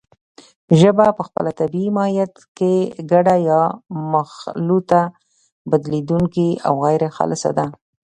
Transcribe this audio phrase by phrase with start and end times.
[0.79, 2.73] ژبه په خپل طبیعي ماهیت کې
[3.11, 3.61] ګډه یا
[4.13, 5.01] مخلوطه،
[5.69, 7.65] بدلېدونکې او غیرخالصه ده